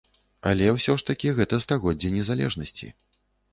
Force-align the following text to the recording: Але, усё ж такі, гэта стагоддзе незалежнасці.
Але, 0.51 0.71
усё 0.77 0.95
ж 1.01 1.07
такі, 1.09 1.35
гэта 1.41 1.61
стагоддзе 1.67 2.13
незалежнасці. 2.17 2.93